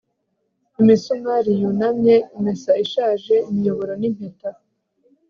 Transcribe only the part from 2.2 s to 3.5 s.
imesa ishaje,